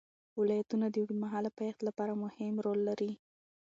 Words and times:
ولایتونه 0.39 0.85
د 0.89 0.95
اوږدمهاله 1.01 1.49
پایښت 1.59 1.81
لپاره 1.87 2.13
مهم 2.23 2.53
رول 2.65 2.79
لري. 2.89 3.11